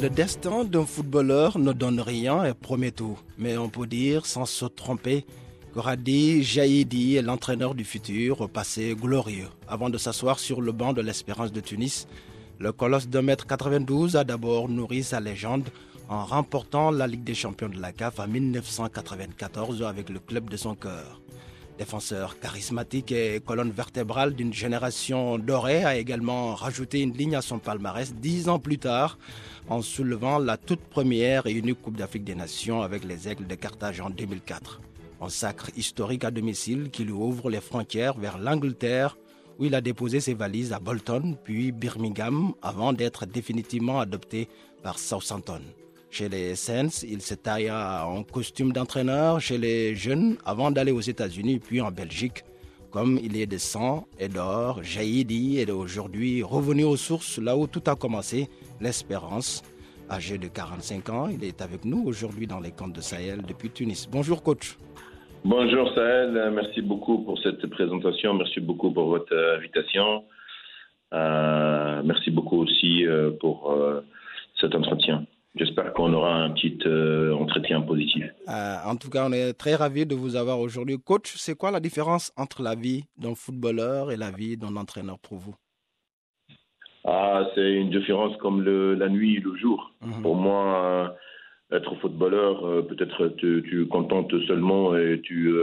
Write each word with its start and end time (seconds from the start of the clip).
Le 0.00 0.08
destin 0.08 0.64
d'un 0.64 0.86
footballeur 0.86 1.58
ne 1.58 1.74
donne 1.74 2.00
rien 2.00 2.42
et 2.44 2.54
promet 2.54 2.90
tout. 2.90 3.18
Mais 3.36 3.58
on 3.58 3.68
peut 3.68 3.86
dire, 3.86 4.24
sans 4.24 4.46
se 4.46 4.64
tromper, 4.64 5.26
que 5.74 5.78
Radi 5.78 6.42
Jaïdi 6.42 7.16
est 7.16 7.22
l'entraîneur 7.22 7.74
du 7.74 7.84
futur 7.84 8.40
au 8.40 8.48
passé 8.48 8.96
glorieux. 8.98 9.50
Avant 9.68 9.90
de 9.90 9.98
s'asseoir 9.98 10.38
sur 10.38 10.62
le 10.62 10.72
banc 10.72 10.94
de 10.94 11.02
l'Espérance 11.02 11.52
de 11.52 11.60
Tunis, 11.60 12.08
le 12.58 12.72
colosse 12.72 13.08
de 13.08 13.20
mètre 13.20 13.46
92 13.46 14.16
a 14.16 14.24
d'abord 14.24 14.70
nourri 14.70 15.02
sa 15.02 15.20
légende 15.20 15.68
en 16.08 16.24
remportant 16.24 16.90
la 16.90 17.06
Ligue 17.06 17.24
des 17.24 17.34
champions 17.34 17.68
de 17.68 17.78
la 17.78 17.92
CAF 17.92 18.20
en 18.20 18.26
1994 18.26 19.82
avec 19.82 20.08
le 20.08 20.18
club 20.18 20.48
de 20.48 20.56
son 20.56 20.76
cœur. 20.76 21.20
Défenseur 21.80 22.38
charismatique 22.38 23.10
et 23.10 23.40
colonne 23.40 23.70
vertébrale 23.70 24.34
d'une 24.34 24.52
génération 24.52 25.38
dorée, 25.38 25.82
a 25.82 25.96
également 25.96 26.54
rajouté 26.54 27.00
une 27.00 27.14
ligne 27.14 27.36
à 27.36 27.40
son 27.40 27.58
palmarès 27.58 28.12
dix 28.12 28.50
ans 28.50 28.58
plus 28.58 28.76
tard 28.76 29.16
en 29.70 29.80
soulevant 29.80 30.38
la 30.38 30.58
toute 30.58 30.82
première 30.82 31.46
et 31.46 31.52
unique 31.52 31.80
Coupe 31.80 31.96
d'Afrique 31.96 32.24
des 32.24 32.34
Nations 32.34 32.82
avec 32.82 33.02
les 33.04 33.28
Aigles 33.28 33.46
de 33.46 33.54
Carthage 33.54 34.02
en 34.02 34.10
2004. 34.10 34.82
Un 35.22 35.30
sacre 35.30 35.70
historique 35.74 36.24
à 36.24 36.30
domicile 36.30 36.90
qui 36.90 37.04
lui 37.04 37.12
ouvre 37.12 37.48
les 37.48 37.62
frontières 37.62 38.18
vers 38.18 38.36
l'Angleterre 38.36 39.16
où 39.58 39.64
il 39.64 39.74
a 39.74 39.80
déposé 39.80 40.20
ses 40.20 40.34
valises 40.34 40.74
à 40.74 40.80
Bolton 40.80 41.34
puis 41.42 41.72
Birmingham 41.72 42.52
avant 42.60 42.92
d'être 42.92 43.24
définitivement 43.24 44.00
adopté 44.00 44.50
par 44.82 44.98
Southampton. 44.98 45.62
Chez 46.10 46.28
les 46.28 46.56
Saints, 46.56 47.04
il 47.08 47.20
se 47.20 47.34
tailla 47.34 48.04
en 48.04 48.24
costume 48.24 48.72
d'entraîneur 48.72 49.40
chez 49.40 49.58
les 49.58 49.94
jeunes 49.94 50.36
avant 50.44 50.72
d'aller 50.72 50.90
aux 50.90 51.00
États-Unis 51.00 51.60
puis 51.60 51.80
en 51.80 51.92
Belgique. 51.92 52.42
Comme 52.90 53.16
il 53.22 53.40
est 53.40 53.46
de 53.46 53.58
sang 53.58 54.08
et 54.18 54.28
d'or, 54.28 54.82
Jaïdi 54.82 55.60
est 55.60 55.70
aujourd'hui 55.70 56.42
revenu 56.42 56.82
aux 56.82 56.96
sources 56.96 57.38
là 57.38 57.56
où 57.56 57.68
tout 57.68 57.82
a 57.86 57.94
commencé, 57.94 58.48
l'espérance. 58.80 59.62
Âgé 60.10 60.38
de 60.38 60.48
45 60.48 61.08
ans, 61.10 61.28
il 61.28 61.44
est 61.44 61.62
avec 61.62 61.84
nous 61.84 62.02
aujourd'hui 62.04 62.48
dans 62.48 62.58
les 62.58 62.72
camps 62.72 62.88
de 62.88 63.00
Sahel 63.00 63.42
depuis 63.46 63.70
Tunis. 63.70 64.08
Bonjour 64.10 64.42
coach. 64.42 64.76
Bonjour 65.44 65.94
Sahel, 65.94 66.50
merci 66.52 66.82
beaucoup 66.82 67.18
pour 67.22 67.38
cette 67.38 67.64
présentation, 67.68 68.34
merci 68.34 68.58
beaucoup 68.58 68.90
pour 68.90 69.06
votre 69.06 69.36
invitation. 69.56 70.24
Euh, 71.14 72.02
merci 72.04 72.32
beaucoup 72.32 72.62
aussi 72.62 73.06
euh, 73.06 73.30
pour 73.40 73.70
euh, 73.70 74.00
cet 74.60 74.74
entretien. 74.74 75.24
Qu'on 75.94 76.12
aura 76.12 76.34
un 76.34 76.50
petit 76.50 76.78
euh, 76.86 77.32
entretien 77.34 77.80
positif. 77.82 78.24
Euh, 78.48 78.76
en 78.84 78.96
tout 78.96 79.10
cas, 79.10 79.26
on 79.28 79.32
est 79.32 79.52
très 79.54 79.74
ravis 79.74 80.06
de 80.06 80.14
vous 80.14 80.36
avoir 80.36 80.58
aujourd'hui. 80.60 80.98
Coach, 80.98 81.34
c'est 81.36 81.56
quoi 81.56 81.70
la 81.70 81.80
différence 81.80 82.32
entre 82.36 82.62
la 82.62 82.74
vie 82.74 83.04
d'un 83.16 83.34
footballeur 83.34 84.10
et 84.12 84.16
la 84.16 84.30
vie 84.30 84.56
d'un 84.56 84.76
entraîneur 84.76 85.18
pour 85.18 85.38
vous? 85.38 85.54
Ah, 87.04 87.46
c'est 87.54 87.72
une 87.72 87.90
différence 87.90 88.36
comme 88.38 88.62
le, 88.62 88.94
la 88.94 89.08
nuit 89.08 89.36
et 89.36 89.40
le 89.40 89.56
jour. 89.56 89.92
Mhm. 90.02 90.22
Pour 90.22 90.36
moi, 90.36 90.84
euh, 90.84 91.76
être 91.76 91.94
footballeur, 91.96 92.86
peut-être 92.88 93.28
tu, 93.38 93.64
tu 93.68 93.86
contentes 93.86 94.34
seulement 94.46 94.96
et 94.96 95.20
tu, 95.22 95.54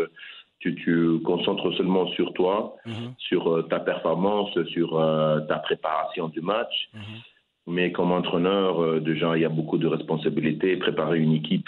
tu, 0.60 0.76
tu 0.76 1.20
concentres 1.24 1.76
seulement 1.78 2.08
sur 2.14 2.34
toi, 2.34 2.76
Mhm, 2.86 3.14
sur 3.18 3.48
euh, 3.54 3.62
ta 3.64 3.80
performance, 3.80 4.50
sur 4.74 5.00
euh, 5.00 5.40
ta 5.42 5.60
préparation 5.60 6.30
du 6.30 6.42
match. 6.42 6.90
mhm. 6.94 7.22
Mais 7.68 7.92
comme 7.92 8.12
entraîneur, 8.12 8.82
euh, 8.82 9.00
déjà, 9.02 9.36
il 9.38 9.42
y 9.42 9.46
a 9.46 9.50
beaucoup 9.50 9.78
de 9.78 9.88
responsabilités. 9.88 10.78
Préparer 10.78 11.20
une 11.20 11.34
équipe 11.34 11.68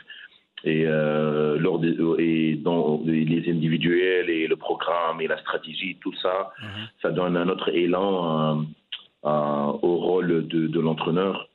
et, 0.64 0.84
euh, 0.86 1.58
lors 1.60 1.80
des, 1.80 1.96
et 2.20 2.56
dans 2.56 3.02
les 3.06 3.50
individuels 3.50 4.30
et 4.30 4.48
le 4.48 4.56
programme 4.56 5.20
et 5.22 5.28
la 5.28 5.38
stratégie, 5.40 5.98
tout 6.02 6.14
ça, 6.22 6.52
Mhm. 6.62 6.88
ça 7.02 7.10
donne 7.12 7.36
un 7.38 7.48
autre 7.50 7.70
élan 7.70 8.60
euh, 8.60 8.64
euh, 9.26 9.66
au 9.88 9.98
rôle 9.98 10.48
de, 10.48 10.68
de 10.68 10.80
l'entraîneur 10.80 11.50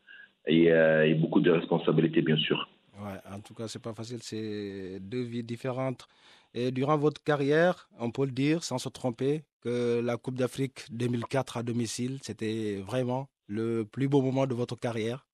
et, 0.46 0.70
euh, 0.70 1.06
et 1.06 1.14
beaucoup 1.14 1.40
de 1.40 1.50
responsabilités, 1.50 2.20
bien 2.20 2.36
sûr. 2.36 2.68
Ouais, 3.02 3.18
en 3.34 3.40
tout 3.40 3.54
cas, 3.54 3.66
c'est 3.66 3.82
pas 3.82 3.94
facile, 3.94 4.18
c'est 4.22 4.98
deux 5.00 5.22
vies 5.22 5.42
différentes. 5.42 6.06
Et 6.54 6.70
durant 6.70 6.96
votre 6.96 7.22
carrière, 7.24 7.88
on 7.98 8.10
peut 8.10 8.26
le 8.26 8.30
dire 8.30 8.62
sans 8.62 8.78
se 8.78 8.88
tromper, 8.88 9.42
que 9.62 10.00
la 10.04 10.16
Coupe 10.18 10.36
d'Afrique 10.36 10.84
2004 10.92 11.56
à 11.56 11.62
domicile, 11.62 12.18
c'était 12.22 12.76
vraiment 12.86 13.26
le 13.46 13.84
plus 13.84 14.08
beau 14.08 14.22
moment 14.22 14.46
de 14.46 14.54
votre 14.54 14.78
carrière? 14.78 15.26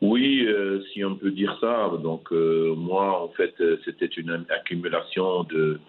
Oui, 0.00 0.44
euh, 0.46 0.80
si 0.92 1.04
on 1.04 1.16
peut 1.16 1.32
dire 1.32 1.56
ça. 1.60 1.90
Donc, 2.02 2.30
euh, 2.32 2.74
moi, 2.76 3.22
en 3.22 3.28
fait, 3.30 3.54
euh, 3.60 3.78
c'était 3.84 4.06
une 4.06 4.44
accumulation 4.48 5.42
de, 5.44 5.80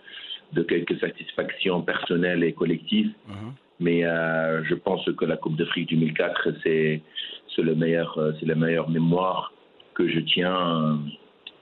de 0.53 0.63
quelques 0.63 0.99
satisfactions 0.99 1.81
personnelles 1.81 2.43
et 2.43 2.53
collectives. 2.53 3.11
Mhm. 3.27 3.53
Mais 3.79 4.03
euh, 4.03 4.63
je 4.65 4.75
pense 4.75 5.05
que 5.05 5.25
la 5.25 5.37
Coupe 5.37 5.55
d'Afrique 5.55 5.89
2004, 5.89 6.49
c'est 6.63 7.01
c'est 7.55 7.61
le 7.61 7.75
meilleur, 7.75 8.17
c'est 8.39 8.45
la 8.45 8.55
meilleure 8.55 8.89
mémoire 8.89 9.53
que 9.93 10.07
je 10.07 10.19
tiens 10.19 10.99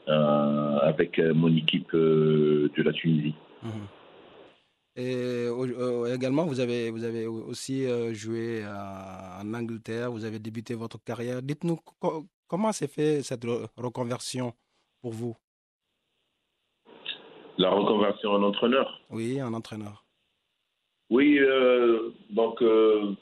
avec 0.07 1.19
mon 1.19 1.55
équipe 1.55 1.93
de 1.93 2.83
la 2.83 2.93
Tunisie. 2.93 3.35
Mhm. 3.63 3.71
Et 4.99 5.13
euh, 5.15 6.13
également, 6.15 6.45
vous 6.45 6.59
avez, 6.59 6.89
vous 6.89 7.03
avez 7.03 7.27
aussi 7.27 7.85
euh, 7.85 8.13
joué 8.15 8.65
en 8.65 9.53
Angleterre, 9.53 10.11
vous 10.11 10.25
avez 10.25 10.39
débuté 10.39 10.73
votre 10.73 10.97
carrière. 11.03 11.43
Dites-nous 11.43 11.77
co- 11.99 12.25
comment 12.47 12.71
s'est 12.71 12.87
fait 12.87 13.21
cette 13.21 13.45
re- 13.45 13.67
reconversion 13.77 14.53
pour 15.01 15.11
vous? 15.13 15.35
La 17.59 17.69
reconversion 17.69 18.31
en 18.31 18.41
entraîneur. 18.43 18.99
Oui, 19.11 19.39
en 19.41 19.53
entraîneur. 19.53 20.03
Oui, 21.11 21.37
euh, 21.39 22.09
donc 22.31 22.61
euh, 22.63 23.13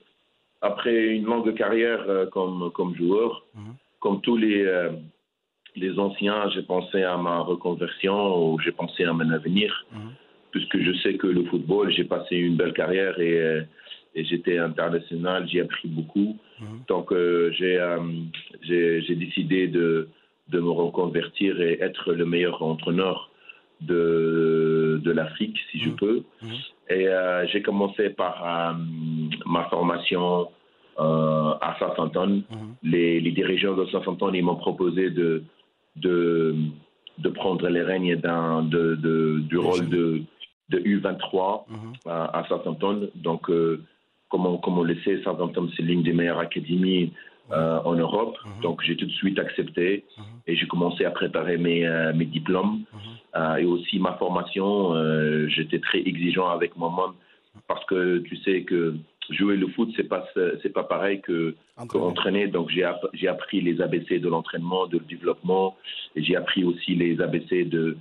après 0.62 1.08
une 1.18 1.26
longue 1.26 1.54
carrière 1.56 2.02
euh, 2.08 2.26
comme, 2.28 2.72
comme 2.72 2.96
joueur, 2.96 3.46
Mhm. 3.54 3.76
comme 4.00 4.22
tous 4.22 4.38
les, 4.38 4.90
les 5.76 6.00
anciens, 6.00 6.50
j'ai 6.52 6.64
pensé 6.64 7.04
à 7.04 7.18
ma 7.18 7.40
reconversion 7.42 8.18
ou 8.54 8.60
j'ai 8.62 8.72
pensé 8.72 9.04
à 9.04 9.12
mon 9.12 9.30
avenir, 9.30 9.86
Mhm. 9.92 10.12
Puisque 10.56 10.80
je 10.88 10.94
sais 11.04 11.16
que 11.22 11.28
le 11.28 11.44
football, 11.52 11.92
j'ai 11.92 12.06
passé 12.06 12.34
une 12.38 12.56
belle 12.56 12.72
carrière 12.82 13.20
et, 13.20 13.38
euh, 13.42 13.62
et 14.16 14.24
j'étais 14.24 14.58
international, 14.58 15.40
j'ai 15.52 15.60
appris 15.66 15.90
beaucoup. 15.98 16.32
Mhm. 16.62 16.78
Donc 16.88 17.12
euh, 17.12 17.52
j'ai 17.58 17.76
euh, 17.78 18.00
j'ai 18.68 19.02
j'ai 19.06 19.16
décidé 19.26 19.68
de, 19.68 20.08
de 20.54 20.60
me 20.66 20.72
reconvertir 20.84 21.52
et 21.68 21.74
être 21.88 22.14
le 22.14 22.26
meilleur 22.34 22.58
entraîneur 22.64 23.18
de, 23.82 25.02
de 25.04 25.12
l'Afrique, 25.12 25.58
si 25.72 25.78
je 25.84 25.90
Mhm. 25.90 25.96
peux. 26.04 26.18
Mhm. 26.42 26.50
Et 26.98 27.08
euh, 27.10 27.46
j'ai 27.50 27.62
commencé 27.70 28.04
par 28.24 28.36
ma 29.56 29.64
formation 29.74 30.48
à 30.98 31.76
Southampton. 31.80 32.32
Les, 32.94 33.20
les 33.26 33.32
dirigeants 33.40 33.76
de 33.76 33.86
Southampton 33.92 34.32
ils 34.34 34.46
m'ont 34.50 34.56
proposé 34.68 35.10
de, 35.10 35.44
de, 36.06 36.56
de 37.26 37.30
prendre 37.42 37.68
les 37.76 37.82
règnes 37.92 38.16
d'un- 38.26 38.64
de, 38.64 38.84
de, 39.06 39.40
du 39.52 39.58
rôle 39.58 39.90
de, 39.98 40.06
de 40.70 40.80
U23 40.80 41.66
Mhm. 41.70 41.94
à, 42.06 42.40
à 42.40 42.44
Southampton. 42.48 43.10
Donc, 43.16 43.50
euh, 43.50 43.82
comme, 44.30 44.46
on, 44.46 44.58
comme 44.58 44.78
on 44.80 44.84
le 44.84 44.96
sait, 45.04 45.18
Southampton, 45.24 45.70
c'est 45.76 45.84
l'une 45.84 46.04
des 46.04 46.14
meilleures 46.14 46.40
académies 46.40 47.14
euh, 47.52 47.80
en 47.86 47.94
Europe. 47.94 48.36
Mhm. 48.44 48.62
Donc, 48.64 48.82
j'ai 48.84 48.96
tout 48.96 49.06
de 49.06 49.12
suite 49.12 49.38
accepté 49.38 50.04
Mhm. 50.18 50.24
et 50.48 50.56
j'ai 50.56 50.66
commencé 50.68 51.06
à 51.06 51.12
préparer 51.12 51.58
mes, 51.58 51.86
euh, 51.86 52.12
mes 52.14 52.26
diplômes 52.26 52.84
Mhm. 52.92 53.00
euh, 53.36 53.56
et 53.58 53.66
aussi 53.66 54.00
ma 54.00 54.14
formation. 54.14 54.70
J'étais 55.50 55.80
très 55.80 56.00
exigeant 56.00 56.50
avec 56.50 56.76
moi-même 56.76 57.14
parce 57.68 57.86
que 57.86 58.18
tu 58.20 58.36
sais 58.38 58.64
que 58.64 58.96
jouer 59.30 59.58
le 59.58 59.68
foot, 59.68 59.90
c'est 59.96 60.08
pas 60.10 60.26
pas 60.74 60.84
pareil 60.84 61.22
que 61.22 61.56
entraîner. 61.78 62.48
Donc, 62.48 62.70
j'ai 62.72 63.28
appris 63.28 63.62
les 63.62 63.80
ABC 63.82 64.20
de 64.20 64.28
l'entraînement, 64.28 64.88
de 64.88 64.98
le 64.98 65.06
développement, 65.06 65.76
et 66.16 66.24
j'ai 66.24 66.36
appris 66.36 66.64
aussi 66.64 66.96
les 66.96 67.22
ABC 67.22 67.64
de, 67.66 67.98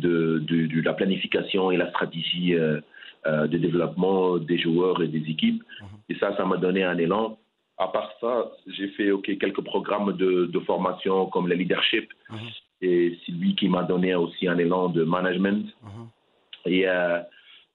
de, 0.00 0.42
de, 0.46 0.66
de 0.66 0.80
la 0.82 0.94
planification 0.94 1.70
et 1.70 1.76
la 1.76 1.88
stratégie 1.90 2.54
euh, 2.54 2.80
euh, 3.26 3.46
de 3.46 3.58
développement 3.58 4.38
des 4.38 4.58
joueurs 4.58 5.02
et 5.02 5.08
des 5.08 5.28
équipes. 5.30 5.62
Et 6.08 6.14
ça, 6.16 6.36
ça 6.36 6.44
m'a 6.44 6.56
donné 6.56 6.84
un 6.84 6.96
élan. 6.98 7.38
À 7.78 7.88
part 7.88 8.10
ça, 8.20 8.50
j'ai 8.66 8.88
fait 8.88 9.10
ok, 9.10 9.36
quelques 9.38 9.62
programmes 9.62 10.12
de, 10.16 10.46
de 10.46 10.60
formation 10.60 11.26
comme 11.26 11.48
le 11.48 11.54
leadership, 11.54 12.10
Mhm. 12.30 12.38
et 12.82 13.18
c'est 13.24 13.32
lui 13.32 13.54
qui 13.54 13.68
m'a 13.68 13.82
donné 13.82 14.14
aussi 14.14 14.48
un 14.48 14.58
élan 14.58 14.88
de 14.88 15.04
management. 15.04 15.66
Mhm. 15.82 16.06
Et 16.66 16.88
euh, 16.88 17.20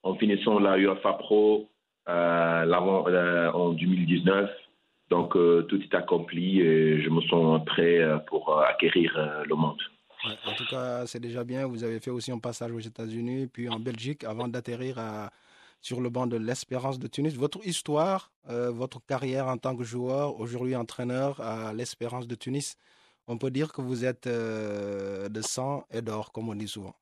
en 0.02 0.14
finissant 0.16 0.58
la 0.58 0.76
UEFA 0.78 1.12
Pro, 1.14 1.68
en 2.08 3.72
2019. 3.72 4.50
Donc 5.10 5.32
tout 5.68 5.80
est 5.82 5.94
accompli 5.94 6.60
et 6.60 7.02
je 7.02 7.10
me 7.10 7.20
sens 7.22 7.62
prêt 7.66 8.00
pour 8.28 8.58
acquérir 8.62 9.08
le 9.46 9.54
monde. 9.54 9.80
En 10.24 10.54
tout 10.54 10.66
cas, 10.70 11.06
c'est 11.06 11.20
déjà 11.20 11.44
bien. 11.44 11.66
Vous 11.66 11.84
avez 11.84 12.00
fait 12.00 12.10
aussi 12.10 12.30
un 12.32 12.38
passage 12.38 12.72
aux 12.72 12.80
États-Unis, 12.80 13.46
puis 13.46 13.68
en 13.68 13.80
Belgique, 13.80 14.24
avant 14.24 14.48
d'atterrir 14.48 14.96
sur 15.80 16.00
le 16.00 16.10
banc 16.10 16.26
de 16.26 16.36
l'Espérance 16.36 16.98
de 16.98 17.08
Tunis. 17.08 17.34
Votre 17.34 17.66
histoire, 17.66 18.30
votre 18.46 19.04
carrière 19.04 19.48
en 19.48 19.58
tant 19.58 19.76
que 19.76 19.84
joueur, 19.84 20.38
aujourd'hui 20.38 20.76
entraîneur 20.76 21.40
à 21.40 21.72
l'Espérance 21.72 22.28
de 22.28 22.34
Tunis, 22.34 22.76
on 23.28 23.38
peut 23.38 23.50
dire 23.50 23.72
que 23.72 23.80
vous 23.80 24.04
êtes 24.04 24.26
euh, 24.26 25.28
de 25.28 25.40
sang 25.40 25.84
et 25.92 26.02
d'or, 26.02 26.32
comme 26.32 26.48
on 26.48 26.54
dit 26.54 26.68
souvent. 26.68 26.94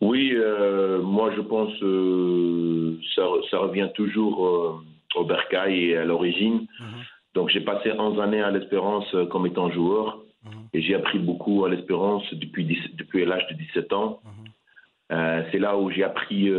Oui, 0.00 0.32
euh, 0.34 1.00
moi 1.00 1.32
je 1.34 1.40
pense 1.40 1.72
que 1.78 1.84
euh, 1.84 3.00
ça, 3.14 3.22
ça, 3.50 3.58
revient 3.58 3.88
toujours 3.94 4.82
au 5.14 5.24
Bercail 5.24 5.90
et 5.90 5.96
à 5.96 6.04
l'origine. 6.04 6.66
Mhm. 6.78 7.04
Donc 7.34 7.48
j'ai 7.48 7.60
passé 7.60 7.92
11 7.92 8.20
années 8.20 8.42
à 8.42 8.50
l'Espérance 8.50 9.06
comme 9.30 9.46
étant 9.46 9.70
joueur 9.70 10.23
et 10.72 10.82
j'ai 10.82 10.94
appris 10.94 11.18
beaucoup 11.18 11.64
à 11.64 11.68
l'Espérance 11.68 12.22
depuis, 12.34 12.64
depuis 12.94 13.24
l'âge 13.24 13.46
de 13.50 13.54
17 13.54 13.92
ans. 13.92 14.20
Mhm. 14.24 15.44
C'est 15.50 15.58
là 15.58 15.76
où 15.78 15.90
j'ai 15.90 16.04
appris 16.04 16.50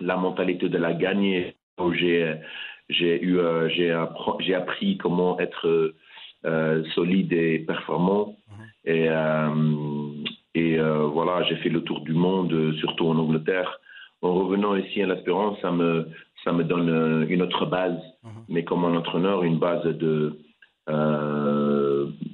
la 0.00 0.16
mentalité 0.16 0.68
de 0.68 0.78
la 0.78 0.94
gagne, 0.94 1.52
où 1.78 1.92
j'ai 1.92 2.38
eu 2.88 3.38
j'ai 3.68 4.54
appris 4.54 4.96
comment 4.98 5.38
être 5.38 5.94
euh, 6.44 6.82
solide 6.96 7.32
et 7.32 7.60
performant. 7.60 8.34
Mhm. 8.48 8.64
Et, 8.84 9.08
euh, 9.08 10.24
et 10.56 10.76
euh, 10.76 11.06
voilà, 11.06 11.44
j'ai 11.44 11.54
fait 11.56 11.68
le 11.68 11.82
tour 11.82 12.00
du 12.00 12.14
monde, 12.14 12.74
surtout 12.80 13.06
en 13.06 13.16
Angleterre. 13.16 13.78
En 14.22 14.34
revenant 14.34 14.74
ici 14.74 15.02
à 15.02 15.06
l'Espérance, 15.06 15.56
ça 15.62 15.70
me, 15.70 16.08
ça 16.42 16.50
me 16.52 16.64
donne 16.64 17.26
une 17.30 17.42
autre 17.42 17.66
base, 17.66 17.96
mhm. 18.24 18.30
mais 18.48 18.64
comme 18.64 18.84
un 18.84 18.96
entraîneur, 18.96 19.44
une 19.44 19.58
base 19.58 19.84
de, 19.84 20.36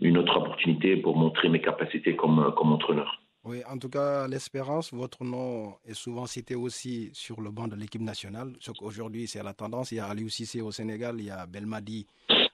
une 0.08 0.18
autre 0.18 0.36
opportunité 0.36 0.96
pour 0.96 1.16
montrer 1.16 1.48
mes 1.48 1.60
capacités 1.60 2.16
comme, 2.16 2.52
comme 2.56 2.72
entraîneur. 2.72 3.22
Oui, 3.44 3.62
en 3.70 3.78
tout 3.78 3.88
cas, 3.88 4.26
l'Espérance, 4.26 4.92
votre 4.92 5.24
nom 5.24 5.74
est 5.86 5.94
souvent 5.94 6.26
cité 6.26 6.54
aussi 6.54 7.10
sur 7.12 7.40
le 7.40 7.50
banc 7.50 7.68
de 7.68 7.76
l'équipe 7.76 8.02
nationale. 8.02 8.52
Aujourd'hui, 8.80 9.26
c'est 9.26 9.42
la 9.42 9.54
tendance. 9.54 9.92
Il 9.92 9.96
y 9.96 10.00
a 10.00 10.06
Aliou 10.06 10.28
Cissé 10.28 10.60
au 10.60 10.70
Sénégal, 10.70 11.16
il 11.18 11.26
y 11.26 11.30
a 11.30 11.46
Belmadi 11.46 12.06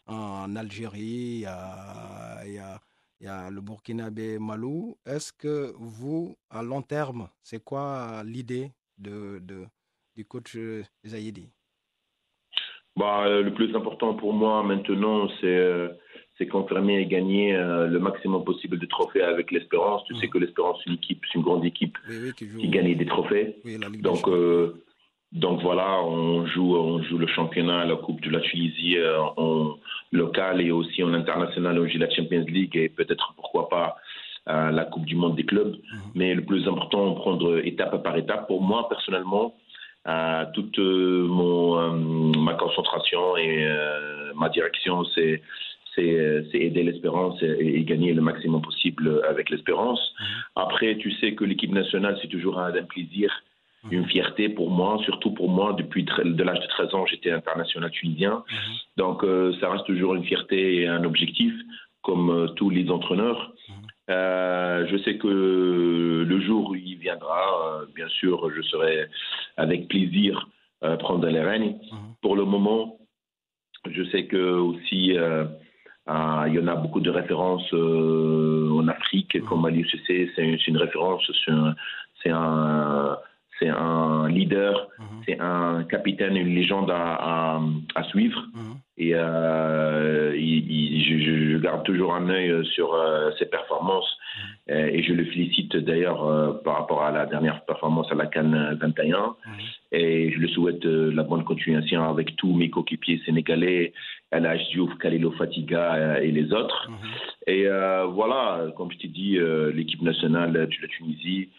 en 0.06 0.54
Algérie, 0.54 1.38
il 1.38 1.40
y 1.40 1.46
a, 1.46 2.44
il 2.44 3.26
y 3.26 3.28
a, 3.28 3.50
le 3.50 3.60
Burkinabé 3.60 4.38
Malou. 4.38 4.96
Est-ce 5.06 5.32
que 5.32 5.72
vous, 5.78 6.36
à 6.50 6.62
long 6.62 6.82
terme, 6.82 7.28
c'est 7.42 7.64
quoi 7.64 8.22
l'idée 8.24 8.70
de, 8.98 9.40
de, 9.40 9.64
du 10.14 10.24
coach 10.26 10.56
Zayedi 11.04 11.50
bah, 12.96 13.26
Le 13.28 13.52
plus 13.54 13.74
important 13.74 14.14
pour 14.14 14.32
moi 14.32 14.62
maintenant, 14.62 15.28
c'est 15.40 15.46
euh, 15.46 15.88
c'est 16.36 16.46
confirmer 16.46 17.00
et 17.00 17.06
gagner 17.06 17.54
euh, 17.54 17.86
le 17.86 17.98
maximum 17.98 18.44
possible 18.44 18.78
de 18.78 18.86
trophées 18.86 19.22
avec 19.22 19.50
l'Espérance. 19.50 20.02
Tu 20.06 20.16
sais 20.16 20.26
mmh. 20.26 20.30
que 20.30 20.38
l'Espérance, 20.38 20.78
c'est 20.82 20.90
une 20.90 20.96
équipe, 20.96 21.22
c'est 21.26 21.38
une 21.38 21.44
grande 21.44 21.64
équipe 21.64 21.96
qui, 22.36 22.68
gagne 22.68 22.96
des 22.96 23.06
trophées. 23.06 23.56
Donc, 24.00 24.26
donc 25.34 25.60
voilà, 25.62 26.00
on 26.04 26.46
joue, 26.46 26.76
on 26.76 27.02
joue 27.02 27.18
le 27.18 27.26
championnat, 27.26 27.84
la 27.84 27.96
Coupe 27.96 28.20
de 28.20 28.30
la 28.30 28.38
Tunisie 28.38 28.96
euh, 28.96 29.20
en 29.36 29.76
local 30.12 30.60
et 30.60 30.70
aussi 30.70 31.02
en 31.02 31.12
international. 31.12 31.76
On 31.76 31.88
joue 31.88 31.98
la 31.98 32.08
Champions 32.08 32.44
League 32.46 32.76
et 32.76 32.88
peut-être 32.88 33.34
pourquoi 33.34 33.68
pas 33.68 33.96
euh, 34.48 34.70
la 34.70 34.84
Coupe 34.84 35.04
du 35.04 35.16
Monde 35.16 35.34
des 35.34 35.44
clubs. 35.44 35.72
Mhm. 35.72 36.00
Mais 36.14 36.34
le 36.34 36.44
plus 36.44 36.68
important, 36.68 37.12
prendre 37.14 37.58
étape 37.66 38.00
par 38.04 38.16
étape. 38.16 38.46
Pour 38.46 38.62
moi, 38.62 38.88
personnellement, 38.88 39.56
euh, 40.06 40.44
toute 40.54 40.78
mon, 40.78 42.30
ma 42.38 42.54
concentration 42.54 43.36
et 43.36 43.66
ma 44.36 44.48
direction, 44.50 45.04
c'est 45.16 45.42
c'est 45.94 46.58
aider 46.58 46.82
l'espérance 46.82 47.42
et, 47.42 47.82
gagner 47.84 48.12
le 48.12 48.22
maximum 48.22 48.62
possible 48.62 49.22
avec 49.28 49.50
l'espérance. 49.50 50.00
Mhm. 50.20 50.26
Après, 50.56 50.96
tu 50.96 51.12
sais 51.12 51.34
que 51.34 51.44
l'équipe 51.44 51.72
nationale, 51.72 52.18
c'est 52.20 52.28
toujours 52.28 52.58
un 52.58 52.72
plaisir 52.84 53.30
une 53.90 54.06
fierté 54.06 54.48
pour 54.48 54.70
moi, 54.70 54.98
surtout 55.04 55.32
pour 55.32 55.48
moi, 55.48 55.74
depuis 55.74 56.04
de 56.04 56.42
l'âge 56.42 56.60
de 56.60 56.66
13 56.66 56.94
ans, 56.94 57.06
j'étais 57.06 57.30
international 57.30 57.90
tunisien. 57.90 58.44
Mhm. 58.50 58.74
Donc 58.96 59.24
euh, 59.24 59.54
ça 59.60 59.70
reste 59.70 59.86
toujours 59.86 60.14
une 60.14 60.24
fierté 60.24 60.82
et 60.82 60.86
un 60.88 61.04
objectif, 61.04 61.52
comme 62.02 62.30
euh, 62.30 62.46
tous 62.48 62.70
les 62.70 62.90
entraîneurs. 62.90 63.52
Mhm. 63.68 63.74
Euh, 64.10 64.86
je 64.90 64.96
sais 64.98 65.16
que 65.16 66.24
le 66.26 66.40
jour 66.40 66.70
où 66.70 66.74
il 66.74 66.96
viendra, 66.96 67.82
bien 67.94 68.08
sûr, 68.08 68.50
je 68.54 68.62
serai 68.62 69.06
avec 69.56 69.88
plaisir 69.88 70.48
prendre 70.98 71.26
les 71.26 71.40
règnes. 71.40 71.78
Mhm. 71.92 72.14
Pour 72.20 72.36
le 72.36 72.44
moment, 72.44 72.98
je 73.90 74.02
sais 74.04 74.26
que 74.26 74.36
aussi 74.36 75.16
il 76.06 76.54
y 76.54 76.58
en 76.58 76.68
a 76.68 76.76
beaucoup 76.76 77.00
de 77.00 77.10
références 77.10 77.72
en 77.72 78.88
Afrique, 78.88 79.42
comme 79.44 79.64
Ali 79.64 79.86
c'est 80.06 80.68
une 80.68 80.76
référence, 80.76 81.30
c'est 82.22 82.30
un 82.30 83.18
c'est 83.58 83.68
un 83.68 84.28
leader, 84.28 84.88
mhm. 84.98 85.06
c'est 85.26 85.40
un 85.40 85.84
capitaine, 85.84 86.36
une 86.36 86.54
légende 86.54 86.90
à, 86.90 87.60
à, 87.94 88.02
suivre. 88.04 88.42
Mhm. 88.54 88.74
Et 88.96 89.14
euh, 89.14 90.32
je, 90.32 91.58
garde 91.58 91.84
toujours 91.84 92.14
un 92.14 92.28
œil 92.28 92.64
sur 92.74 92.94
euh, 92.94 93.30
ses 93.38 93.46
performances. 93.46 94.10
Mhm. 94.68 94.74
Et, 94.76 95.02
je 95.02 95.12
le 95.12 95.24
félicite 95.24 95.76
d'ailleurs 95.76 96.24
euh, 96.26 96.52
par 96.64 96.78
rapport 96.78 97.02
à 97.02 97.10
la 97.10 97.26
dernière 97.26 97.64
performance 97.64 98.10
à 98.10 98.14
la 98.14 98.26
Cannes 98.26 98.78
21. 98.80 99.36
Et 99.92 100.32
je 100.32 100.38
le 100.38 100.48
souhaite 100.48 100.84
la 100.84 101.22
bonne 101.22 101.44
continuation 101.44 102.08
avec 102.08 102.34
tous 102.36 102.52
mes 102.52 102.70
coéquipiers 102.70 103.20
sénégalais, 103.24 103.92
El 104.30 104.48
Diouf, 104.72 104.96
Khalilo 104.98 105.30
Fatiga 105.32 106.20
et 106.20 106.30
les 106.32 106.52
autres. 106.52 106.90
Et 107.46 107.66
voilà, 108.12 108.66
comme 108.76 108.90
je 108.90 108.98
t'ai 108.98 109.08
dit, 109.08 109.38
l'équipe 109.72 110.02
nationale 110.02 110.52
de 110.52 110.58
la 110.58 110.88
Tunisie, 110.88 111.50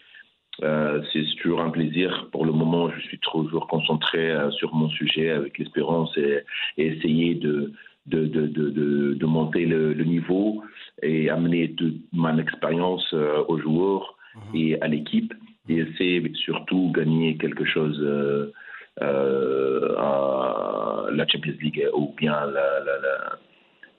euh, 0.62 1.02
c'est 1.12 1.24
toujours 1.42 1.60
un 1.60 1.70
plaisir. 1.70 2.28
Pour 2.32 2.46
le 2.46 2.52
moment, 2.52 2.90
je 2.90 3.00
suis 3.00 3.18
toujours 3.18 3.66
concentré 3.68 4.30
euh, 4.30 4.50
sur 4.52 4.74
mon 4.74 4.88
sujet 4.88 5.30
avec 5.30 5.58
l'espérance 5.58 6.16
et, 6.16 6.42
essayer 6.78 7.34
de, 7.34 7.72
de, 8.06 8.24
de, 8.24 9.14
de 9.14 9.26
monter 9.26 9.66
le, 9.66 9.92
niveau 10.04 10.62
et 11.02 11.28
amener 11.28 11.72
toute 11.72 12.00
mon 12.12 12.38
expérience 12.38 13.06
euh, 13.12 13.44
aux 13.48 13.58
joueurs 13.58 14.16
mhm. 14.34 14.56
et 14.56 14.80
à 14.80 14.88
l'équipe 14.88 15.34
et 15.68 15.78
essayer 15.78 16.22
surtout 16.34 16.92
gagner 16.94 17.36
quelque 17.36 17.64
chose 17.64 18.00
à 19.00 19.06
la 21.10 21.26
Champions 21.28 21.56
League 21.60 21.86
ou 21.94 22.14
bien 22.16 22.52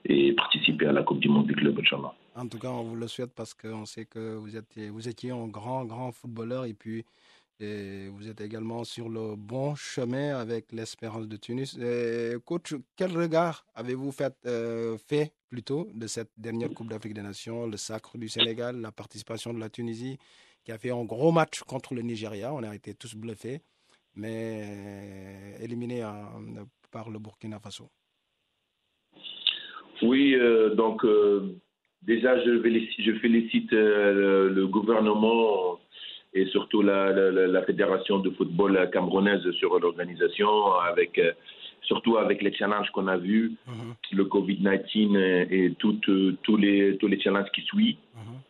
et 0.05 0.33
participer 0.33 0.87
à 0.87 0.91
la 0.93 1.03
Coupe 1.03 1.19
du 1.19 1.27
Monde 1.29 1.47
des 1.47 1.53
clubs, 1.53 1.77
Inch'Allah. 1.79 2.13
En 2.35 2.47
tout 2.47 2.59
cas, 2.59 2.69
on 2.69 2.83
vous 2.83 2.95
le 2.95 3.07
souhaite 3.07 3.33
parce 3.35 3.53
qu'on 3.53 3.85
sait 3.85 4.05
que 4.05 4.35
vous 4.35 4.55
étiez, 4.55 4.89
vous 4.89 5.07
étiez 5.07 5.31
un 5.31 5.47
grand, 5.47 5.85
grand 5.85 6.11
footballeur 6.11 6.65
et 6.65 6.73
puis 6.73 7.03
vous 7.59 8.29
êtes 8.29 8.41
également 8.41 8.83
sur 8.83 9.09
le 9.09 9.35
bon 9.35 9.73
chemin 9.75 10.37
avec 10.37 10.71
l'Espérance 10.71 11.27
de 11.27 11.37
Tunis. 11.37 11.77
coach, 12.45 12.75
quel 12.95 13.17
regard 13.17 13.65
avez-vous 13.73 14.11
fait, 14.11 14.35
euh, 14.45 14.97
fait 14.97 15.33
plutôt 15.49 15.87
de 15.93 16.05
cette 16.07 16.31
dernière 16.37 16.69
Coupe 16.69 16.89
d'Afrique 16.89 17.13
des 17.15 17.23
Nations, 17.23 17.65
le 17.65 17.77
sacre 17.77 18.17
du 18.17 18.29
Sénégal, 18.29 18.79
la 18.79 18.91
participation 18.91 19.53
de 19.53 19.59
la 19.59 19.69
Tunisie 19.69 20.19
qui 20.63 20.71
a 20.71 20.77
fait 20.77 20.91
un 20.91 21.03
gros 21.03 21.31
match 21.31 21.61
contre 21.63 21.95
le 21.95 22.01
Nigeria? 22.01 22.53
On 22.53 22.61
a 22.61 22.75
été 22.75 22.93
tous 22.93 23.15
bluffés, 23.15 23.61
mais 24.17 25.55
éliminés 25.61 26.03
par 26.91 27.09
le 27.09 27.19
Burkina 27.19 27.59
Faso. 27.59 27.89
Oui, 30.01 30.35
euh, 30.35 30.75
donc 30.75 31.03
euh, 31.05 31.55
déjà, 32.01 32.39
je, 32.43 32.51
je 32.99 33.11
félicite 33.19 33.73
euh, 33.73 34.49
le, 34.49 34.67
gouvernement 34.67 35.79
et 36.33 36.45
surtout 36.47 36.81
la, 36.81 37.11
la, 37.31 37.63
fédération 37.63 38.19
de 38.19 38.29
football 38.31 38.89
camerounaise 38.91 39.49
sur 39.51 39.79
l'organisation, 39.79 40.73
avec 40.73 41.19
surtout 41.81 42.17
avec 42.17 42.41
les 42.41 42.53
challenges 42.53 42.91
qu'on 42.91 43.07
a 43.07 43.17
vus, 43.17 43.53
mhm. 43.65 43.95
le 44.11 44.25
Covid-19 44.25 45.47
et, 45.49 45.73
tous 45.79 46.57
les 46.57 46.97
tous 46.97 47.07
les 47.07 47.19
challenges 47.19 47.51
qui 47.53 47.61
suivent. 47.61 47.97
Mhm. 48.15 48.41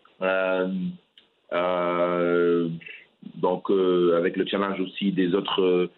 Donc 3.38 3.70
avec 3.70 4.36
le 4.36 4.46
challenge 4.46 4.80
aussi 4.82 5.12
des 5.12 5.34
autres 5.34 5.90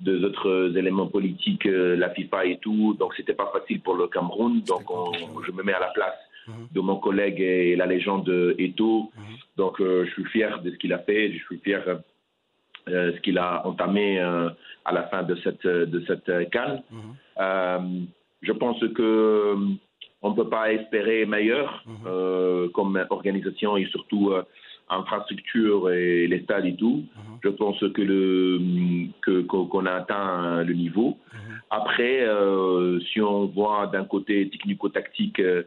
deux 0.00 0.24
autres 0.24 0.76
éléments 0.76 1.06
politiques, 1.06 1.66
euh, 1.66 1.96
la 1.96 2.10
FIFA 2.10 2.46
et 2.46 2.58
tout. 2.58 2.94
Donc, 2.98 3.14
c'était 3.16 3.34
pas 3.34 3.50
facile 3.52 3.80
pour 3.80 3.94
le 3.94 4.08
Cameroun. 4.08 4.60
Donc, 4.62 4.84
je 5.46 5.52
me 5.52 5.62
mets 5.62 5.72
à 5.72 5.80
la 5.80 5.88
place 5.88 6.18
mhm. 6.48 6.68
de 6.72 6.80
mon 6.80 6.96
collègue 6.96 7.40
et 7.40 7.76
la 7.76 7.86
légende 7.86 8.28
Eto. 8.58 9.10
Mhm. 9.16 9.36
Donc, 9.56 9.80
euh, 9.80 10.04
je 10.06 10.10
suis 10.12 10.24
fier 10.26 10.60
de 10.62 10.70
ce 10.70 10.76
qu'il 10.76 10.92
a 10.92 10.98
fait. 10.98 11.32
Je 11.32 11.38
suis 11.44 11.58
fier 11.58 11.82
de 12.86 12.92
euh, 12.92 13.12
ce 13.14 13.20
qu'il 13.20 13.38
a 13.38 13.66
entamé 13.66 14.18
à 14.20 14.92
la 14.92 15.04
fin 15.04 15.22
de 15.22 15.36
cette, 15.36 15.66
de 15.66 16.04
cette 16.06 16.50
canne. 16.50 16.82
Mhm. 16.90 18.06
je 18.42 18.52
pense 18.52 18.80
que 18.94 19.56
on 20.20 20.30
ne 20.30 20.36
peut 20.36 20.48
pas 20.48 20.72
espérer 20.72 21.26
meilleur 21.26 21.84
comme 22.74 23.02
organisation 23.10 23.76
et 23.76 23.86
surtout 23.86 24.32
infrastructure 24.90 25.90
et 25.90 26.26
les 26.26 26.40
stades 26.42 26.66
et 26.66 26.76
tout, 26.76 27.04
Mhm. 27.16 27.38
je 27.42 27.48
pense 27.50 27.78
que 27.78 28.02
le 28.02 28.60
qu'on 29.48 29.86
a 29.86 29.92
atteint 29.92 30.62
le 30.62 30.74
niveau. 30.74 31.18
Mhm. 31.32 31.54
Après, 31.70 32.22
euh, 32.22 33.00
si 33.00 33.20
on 33.20 33.46
voit 33.46 33.86
d'un 33.88 34.04
côté 34.04 34.48
technico-tactique 34.48 35.40
euh, 35.40 35.62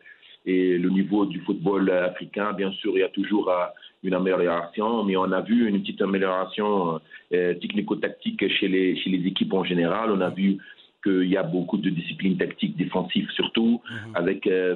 et 0.45 0.77
le 0.77 0.89
niveau 0.89 1.25
du 1.25 1.39
football 1.41 1.89
africain, 1.91 2.53
bien 2.53 2.71
sûr, 2.71 2.93
il 2.95 2.99
y 2.99 3.03
a 3.03 3.09
toujours 3.09 3.49
euh, 3.49 3.65
une 4.03 4.13
amélioration, 4.13 5.03
mais 5.03 5.17
on 5.17 5.31
a 5.31 5.41
vu 5.41 5.67
une 5.67 5.81
petite 5.81 6.01
amélioration 6.01 6.99
euh, 7.33 7.53
technico-tactique 7.55 8.47
chez 8.57 8.67
les, 8.67 8.95
chez 8.97 9.09
les 9.09 9.27
équipes 9.27 9.53
en 9.53 9.63
général. 9.63 10.11
On 10.11 10.21
a 10.21 10.29
vu 10.29 10.57
qu'il 11.03 11.27
y 11.27 11.37
a 11.37 11.43
beaucoup 11.43 11.77
de 11.77 11.89
disciplines 11.89 12.37
tactiques 12.37 12.77
défensives 12.77 13.29
surtout, 13.31 13.81
Mhm. 13.89 14.15
avec, 14.15 14.47
euh, 14.47 14.75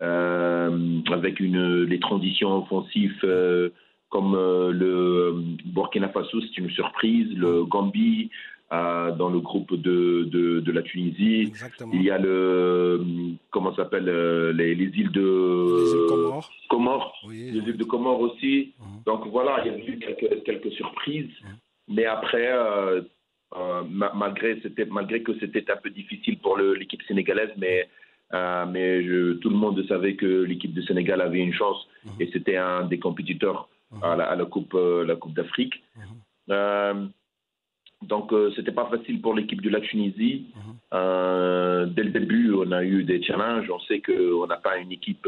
avec 0.00 1.40
une, 1.40 1.84
les 1.84 2.00
transitions 2.00 2.58
offensives 2.62 3.18
euh, 3.24 3.70
comme 4.08 4.34
euh, 4.34 4.72
le 4.72 5.34
Burkina 5.66 6.08
Faso, 6.08 6.40
c'est 6.40 6.58
une 6.58 6.70
surprise, 6.70 7.28
le 7.36 7.64
Gambie 7.64 8.30
euh, 8.72 9.12
dans 9.12 9.28
le 9.30 9.40
groupe 9.40 9.74
de, 9.74 10.24
de, 10.24 10.60
de 10.60 10.72
la 10.72 10.82
Tunisie. 10.82 11.42
Exactement. 11.42 11.92
Il 11.94 12.02
y 12.02 12.10
a 12.10 12.18
le, 12.18 13.02
comment 13.50 13.74
s'appelle, 13.74 14.08
euh, 14.08 14.52
les, 14.52 14.74
les 14.74 14.86
îles 14.98 15.12
de 15.12 15.76
Les 15.84 15.90
îles 15.92 16.06
Comores. 16.08 16.50
Comores, 16.68 17.14
Oui. 17.28 17.50
les 17.52 17.60
îles 17.60 17.76
de 17.76 17.84
Comores 17.84 18.20
aussi. 18.20 18.72
Mhm. 18.80 19.02
Donc 19.06 19.26
voilà, 19.28 19.62
il 19.64 19.72
y 19.72 19.74
a 19.74 19.78
eu 19.78 19.98
quelques, 19.98 20.42
quelques 20.44 20.72
surprises. 20.72 21.30
Mhm. 21.42 21.56
Mais 21.96 22.06
après, 22.06 22.48
euh, 22.52 23.00
euh, 23.56 23.82
ma- 23.88 24.12
malgré, 24.14 24.60
malgré 24.90 25.22
que 25.22 25.32
c'était 25.40 25.68
un 25.70 25.76
peu 25.76 25.90
difficile 25.90 26.38
pour 26.38 26.56
l'équipe 26.58 27.02
sénégalaise, 27.08 27.50
mais, 27.58 27.88
euh, 28.32 28.66
mais 28.66 29.02
je- 29.04 29.32
tout 29.34 29.50
le 29.50 29.56
monde 29.56 29.84
savait 29.88 30.14
que 30.14 30.42
l'équipe 30.42 30.72
du 30.72 30.82
Sénégal 30.82 31.20
avait 31.20 31.40
une 31.40 31.52
chance 31.52 31.86
Mhm. 32.04 32.12
et 32.20 32.30
c'était 32.32 32.56
un 32.56 32.84
des 32.84 32.98
compétiteurs 32.98 33.68
Mhm. 33.92 34.04
à 34.04 34.16
la, 34.16 34.24
à 34.24 34.36
la 34.36 34.44
Coupe, 34.44 34.74
euh, 34.74 35.04
la 35.04 35.16
coupe 35.16 35.34
d'Afrique. 35.34 35.82
Mhm. 35.96 36.02
Euh, 36.50 37.06
donc, 38.02 38.32
euh, 38.32 38.50
c'était 38.56 38.72
pas 38.72 38.86
facile 38.86 39.20
pour 39.20 39.34
l'équipe 39.34 39.60
de 39.60 39.68
la 39.68 39.80
Tunisie. 39.80 40.46
Mhm. 40.56 41.94
Dès 41.94 42.02
le 42.04 42.10
début, 42.10 42.52
on 42.54 42.70
a 42.72 42.82
eu 42.84 43.04
des 43.04 43.22
challenges. 43.22 43.68
On 43.70 43.80
sait 43.80 44.00
qu'on 44.00 44.46
n'a 44.46 44.56
pas 44.56 44.78
une 44.78 44.92
équipe 44.92 45.26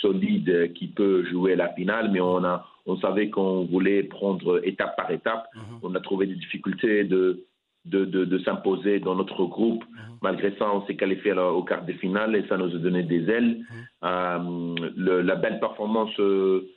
solide 0.00 0.72
qui 0.74 0.86
peut 0.88 1.24
jouer 1.24 1.56
la 1.56 1.68
finale, 1.74 2.10
mais 2.12 2.20
on, 2.20 2.44
a, 2.44 2.64
on 2.86 2.96
savait 2.98 3.30
qu'on 3.30 3.64
voulait 3.64 4.02
prendre 4.04 4.60
étape 4.64 4.96
par 4.96 5.10
étape. 5.10 5.46
On 5.82 5.94
a 5.94 6.00
trouvé 6.00 6.26
des 6.26 6.36
difficultés 6.36 7.04
de, 7.04 7.42
de, 7.88 8.04
de, 8.04 8.24
de 8.24 8.38
s'imposer 8.40 9.00
dans 9.00 9.14
notre 9.14 9.44
groupe. 9.44 9.84
Mhm. 9.84 10.18
Malgré 10.22 10.50
ça, 10.58 10.66
on 10.72 10.84
s'est 10.86 10.96
qualifié 10.96 11.32
au 11.32 11.62
quart 11.62 11.84
de 11.84 11.92
finale 11.94 12.34
et 12.36 12.44
ça 12.48 12.56
nous 12.56 12.74
a 12.74 12.78
donné 12.78 13.02
des 13.02 13.28
ailes. 13.30 13.64
Euh, 14.04 14.74
le- 14.96 15.22
la 15.22 15.36
belle 15.36 15.58
performance 15.60 16.10
euh, 16.20 16.68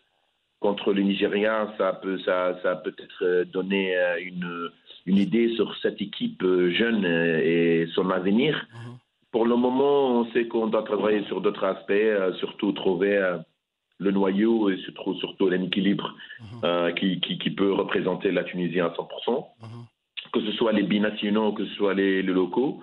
contre 0.59 0.93
le 0.93 1.01
Nigeria, 1.01 1.73
ça 1.77 1.93
peut, 1.93 2.19
ça, 2.19 2.57
ça 2.63 2.75
peut-être 2.75 3.23
euh, 3.23 3.45
donné 3.45 3.95
euh, 3.97 4.19
une, 4.23 4.69
une 5.07 5.17
idée 5.17 5.55
sur 5.55 5.75
cette 5.81 5.99
équipe 6.01 6.41
euh, 6.43 6.71
jeune 6.71 7.03
euh, 7.05 7.39
et 7.43 7.87
son 7.95 8.09
avenir. 8.11 8.53
Mhm. 8.73 8.97
Pour 9.31 9.45
le 9.45 9.55
moment, 9.55 10.19
on 10.19 10.25
sait 10.33 10.45
qu'on 10.47 10.67
doit 10.67 10.83
travailler 10.83 11.23
sur 11.25 11.41
d'autres 11.41 11.63
aspects, 11.63 11.91
euh, 11.91 12.33
surtout 12.33 12.71
trouver 12.73 13.17
euh, 13.17 13.37
le 13.99 14.11
noyau 14.11 14.69
et 14.69 14.77
surtout, 14.77 15.15
surtout 15.15 15.47
l'équilibre 15.49 16.15
euh, 16.63 16.91
qui, 16.91 17.19
qui, 17.21 17.37
qui 17.39 17.49
peut 17.51 17.71
représenter 17.71 18.31
la 18.31 18.43
Tunisie 18.43 18.79
à 18.81 18.89
100%, 18.89 19.45
Mhm. 19.61 19.85
Que 20.33 20.41
ce 20.41 20.51
soit 20.53 20.71
les 20.71 20.83
binationaux, 20.83 21.53
que 21.53 21.65
ce 21.65 21.73
soit 21.75 21.93
les, 21.93 22.21
les 22.21 22.33
locaux. 22.33 22.79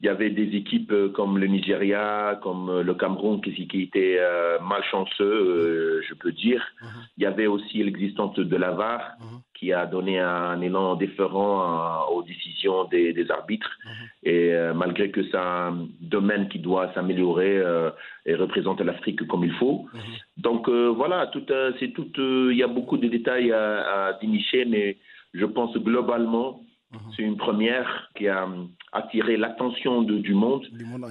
Il 0.00 0.06
y 0.06 0.08
avait 0.10 0.30
des 0.30 0.54
équipes 0.56 0.92
euh, 0.92 1.08
comme 1.08 1.38
le 1.38 1.46
Nigeria, 1.46 2.38
comme 2.42 2.68
euh, 2.68 2.82
le 2.82 2.94
Cameroun 2.94 3.40
qui, 3.40 3.66
qui 3.66 3.82
étaient 3.82 4.16
euh, 4.18 4.58
malchanceux, 4.60 5.24
euh, 5.24 6.02
je 6.06 6.14
peux 6.14 6.32
dire. 6.32 6.62
Mhm. 6.82 6.88
Il 7.16 7.22
y 7.22 7.26
avait 7.26 7.46
aussi 7.46 7.82
l'existence 7.82 8.34
de 8.36 8.56
la 8.56 8.72
VAR 8.72 9.00
Mhm. 9.20 9.38
qui 9.54 9.72
a 9.72 9.86
donné 9.86 10.18
un 10.18 10.60
élan 10.60 10.96
différent 10.96 11.60
à- 11.60 12.06
aux 12.12 12.22
décisions 12.22 12.84
des, 12.84 13.12
des 13.14 13.30
arbitres. 13.30 13.70
Mhm. 13.84 13.90
Et 14.24 14.52
euh, 14.52 14.74
malgré 14.74 15.10
que 15.10 15.22
c'est 15.22 15.36
un 15.38 15.86
domaine 16.00 16.48
qui 16.48 16.58
doit 16.58 16.92
s'améliorer 16.92 17.62
et 18.26 18.34
représenter 18.34 18.84
l'Afrique 18.84 19.26
comme 19.26 19.44
il 19.44 19.52
faut. 19.54 19.86
Mhm. 19.94 20.00
Donc 20.38 20.68
voilà, 20.68 21.28
tout, 21.28 21.44
c'est 21.78 21.92
tout. 21.94 22.08
Il 22.50 22.56
y 22.58 22.62
a 22.62 22.66
beaucoup 22.68 22.98
de 22.98 23.08
détails 23.08 23.52
à, 23.52 24.08
à 24.08 24.12
dénicher, 24.20 24.64
mais 24.66 24.98
je 25.32 25.46
pense 25.46 25.72
globalement, 25.78 26.48
Mhm. 26.52 26.64
C'est 27.16 27.22
une 27.22 27.36
première 27.36 28.10
qui 28.16 28.28
a 28.28 28.44
euh, 28.44 28.64
attiré 28.92 29.36
l'attention 29.36 30.02
du 30.02 30.34
monde. 30.34 30.64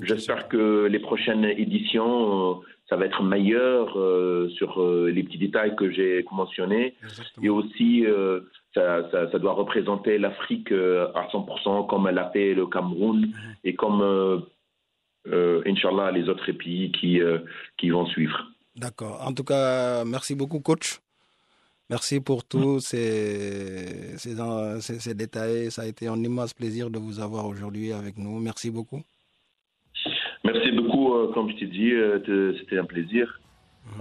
J'espère 0.04 0.48
que 0.48 0.86
les 0.86 1.00
prochaines 1.00 1.46
éditions, 1.46 2.52
euh, 2.52 2.54
ça 2.90 2.96
va 2.96 3.06
être 3.06 3.24
meilleur 3.24 3.98
euh, 3.98 4.50
sur 4.58 4.82
euh, 4.82 5.10
les 5.10 5.24
petits 5.24 5.38
détails 5.38 5.75
que 5.75 5.90
j'ai 5.92 6.25
mentionnés. 6.32 6.96
Exactement. 7.04 7.46
Et 7.46 7.50
aussi, 7.50 8.06
euh, 8.06 8.42
ça, 8.74 9.10
ça- 9.12 9.32
ça 9.32 9.40
doit 9.40 9.54
représenter 9.54 10.18
l'Afrique 10.18 10.72
à 10.72 11.28
100%, 11.32 11.84
comme 11.86 12.08
elle 12.08 12.18
a 12.20 12.30
fait 12.32 12.54
le 12.54 12.66
Cameroun 12.68 13.22
Mhm. 13.22 13.34
et 13.63 13.75
comme, 13.75 14.02
Inch'Allah, 15.66 16.12
les 16.12 16.28
autres 16.30 16.52
pays 16.52 16.92
qui, 16.92 17.20
qui 17.78 17.90
vont 17.90 18.06
suivre. 18.08 18.38
D'accord. 18.75 19.22
En 19.25 19.34
tout 19.34 19.44
cas, 19.46 20.04
merci 20.06 20.36
beaucoup, 20.36 20.60
coach. 20.60 21.00
Merci 21.90 22.20
pour 22.22 22.44
tous 22.46 22.80
ces, 22.80 24.18
ces, 24.18 24.36
ces- 24.80 25.00
ces 25.00 25.13
détails. 25.13 25.70
Ça 25.70 25.84
a 25.84 25.86
été 25.86 26.08
un 26.08 26.18
immense 26.24 26.54
plaisir 26.54 26.90
de 26.90 26.98
vous 26.98 27.20
avoir 27.20 27.46
aujourd'hui 27.46 27.92
avec 27.92 28.18
nous. 28.18 28.40
Merci 28.40 28.70
beaucoup. 28.72 29.02
Merci 30.46 30.72
beaucoup, 30.72 31.13
euh, 31.13 31.32
comme 31.34 31.50
je 31.52 31.56
t'ai 31.58 31.68
dit, 31.68 31.92
euh, 31.92 32.54
c'était 32.60 32.80
un 32.80 32.86
plaisir. 32.86 33.40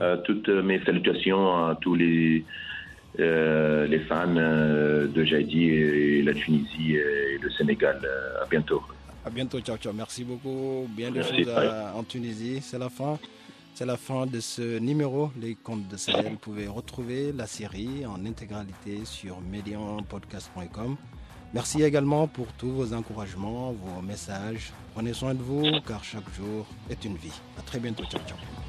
Euh, 0.01 0.17
toutes 0.25 0.49
mes 0.49 0.83
salutations 0.85 1.49
à 1.67 1.77
tous 1.81 1.95
les, 1.97 2.45
euh, 3.19 3.87
les 3.87 3.99
fans 4.01 4.33
de 4.33 5.25
Jaidi 5.25 5.65
et 5.71 6.23
la 6.23 6.35
Tunisie 6.35 6.95
et 6.95 7.37
le 7.39 7.51
Sénégal. 7.51 8.01
À 8.43 8.47
bientôt. 8.47 8.83
À 9.25 9.31
bientôt. 9.31 9.61
Ciao, 9.61 9.77
ciao. 9.77 9.93
Merci 9.93 10.25
beaucoup. 10.25 10.89
Bien 10.97 11.11
des 11.11 11.23
choses 11.23 11.49
en 11.95 12.03
Tunisie. 12.05 12.61
C'est 12.63 12.79
la 12.79 12.89
fin. 12.89 13.19
C'est 13.75 13.87
la 13.87 13.97
fin 13.97 14.27
de 14.27 14.39
ce 14.41 14.79
numéro. 14.79 15.31
Les 15.41 15.55
comptes 15.55 15.89
de 15.89 15.97
Sahel. 15.97 16.31
Vous 16.31 16.37
pouvez 16.37 16.69
retrouver 16.69 17.33
la 17.33 17.47
série 17.47 18.05
en 18.05 18.25
intégralité 18.27 19.05
sur 19.05 19.41
medianpodcast.com. 19.41 20.97
Merci 21.55 21.83
également 21.83 22.29
pour 22.29 22.47
tous 22.53 22.71
vos 22.71 22.93
encouragements, 22.95 23.73
vos 23.73 24.03
messages. 24.03 24.73
Prenez 24.95 25.13
soin 25.13 25.35
de 25.35 25.43
vous 25.43 25.81
car 25.87 26.05
chaque 26.05 26.29
jour 26.35 26.67
est 26.91 27.05
une 27.05 27.17
vie. 27.17 27.41
À 27.59 27.63
très 27.63 27.79
bientôt. 27.79 28.05
Ciao, 28.05 28.21
ciao. 28.27 28.62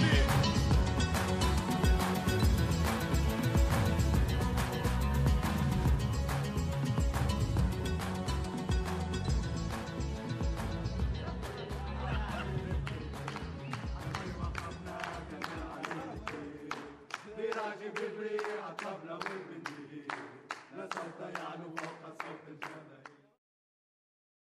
Bebe. 0.00 0.63